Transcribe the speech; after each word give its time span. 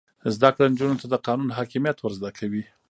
زده 0.35 0.49
کړه 0.55 0.65
نجونو 0.71 0.99
ته 1.01 1.07
د 1.09 1.15
قانون 1.25 1.49
حاکمیت 1.57 1.97
ور 1.99 2.13
زده 2.19 2.31
کوي. 2.37 2.63